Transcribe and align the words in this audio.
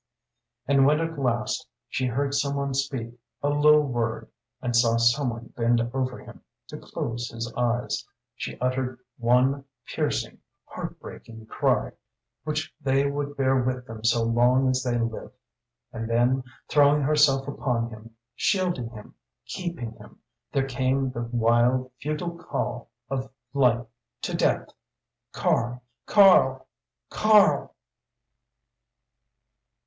And 0.67 0.87
when 0.87 0.99
at 0.99 1.19
last 1.19 1.67
she 1.87 2.07
heard 2.07 2.33
some 2.33 2.55
one 2.55 2.73
speak 2.73 3.13
a 3.43 3.49
low 3.49 3.81
word, 3.81 4.31
and 4.59 4.75
saw 4.75 4.97
some 4.97 5.29
one 5.29 5.53
bend 5.55 5.79
over 5.93 6.17
him 6.17 6.41
to 6.69 6.79
close 6.79 7.29
his 7.29 7.53
eyes, 7.53 8.03
she 8.35 8.57
uttered 8.59 8.97
one 9.19 9.63
piercing, 9.85 10.39
heartbreaking 10.65 11.45
cry 11.45 11.91
which 12.45 12.73
they 12.81 13.05
would 13.05 13.37
bear 13.37 13.57
with 13.61 13.85
them 13.85 14.03
so 14.03 14.23
long 14.23 14.67
as 14.69 14.81
they 14.81 14.97
lived. 14.97 15.35
And 15.93 16.09
then, 16.09 16.45
throwing 16.67 17.03
herself 17.03 17.47
upon 17.47 17.91
him, 17.91 18.15
shielding 18.35 18.89
him, 18.89 19.13
keeping 19.45 19.91
him, 19.91 20.17
there 20.51 20.65
came 20.67 21.11
the 21.11 21.25
wild, 21.31 21.91
futile 22.01 22.39
call 22.39 22.89
of 23.07 23.29
life 23.53 23.85
to 24.23 24.33
death 24.35 24.67
"Karl! 25.31 25.83
Karl! 26.07 26.65
_Karl! 27.11 27.69